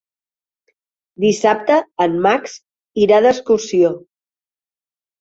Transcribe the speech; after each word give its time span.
Dissabte 1.25 1.77
en 2.07 2.17
Max 2.25 2.57
irà 3.05 3.23
d'excursió. 3.29 3.97